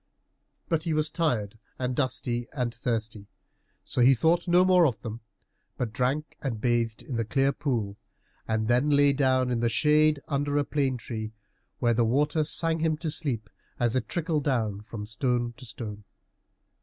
[0.67, 3.27] But he was tired and dusty and thirsty,
[3.85, 5.21] so he thought no more of them,
[5.77, 7.97] but drank and bathed in the clear pool,
[8.47, 11.33] and then lay down in the shade under a plane tree,
[11.77, 13.47] while the water sang him to sleep
[13.79, 16.03] as it trickled down from stone to stone.